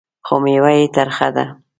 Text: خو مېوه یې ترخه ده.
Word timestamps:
خو 0.25 0.35
مېوه 0.43 0.71
یې 0.79 0.85
ترخه 0.95 1.29
ده. 1.35 1.45